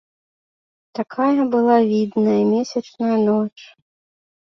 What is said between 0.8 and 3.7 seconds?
Такая была відная, месячная ноч.